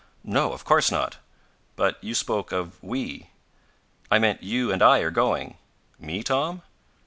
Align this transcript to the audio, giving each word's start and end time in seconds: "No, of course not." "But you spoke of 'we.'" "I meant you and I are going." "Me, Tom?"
"No, 0.23 0.51
of 0.51 0.65
course 0.65 0.89
not." 0.89 1.17
"But 1.75 2.03
you 2.03 2.15
spoke 2.15 2.51
of 2.51 2.81
'we.'" 2.81 3.29
"I 4.09 4.17
meant 4.17 4.41
you 4.41 4.71
and 4.71 4.81
I 4.81 4.97
are 5.01 5.11
going." 5.11 5.57
"Me, 5.99 6.23
Tom?" 6.23 6.63